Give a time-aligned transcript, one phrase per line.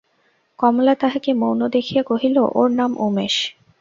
[0.59, 3.35] কমলা তাহাকে মৌন দেখিয়া কহিল, ওর নাম উমেশ।